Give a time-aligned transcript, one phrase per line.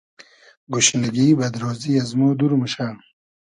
[0.71, 2.87] گوشنیگی، بئد رۉزی از مۉ دور موشۂ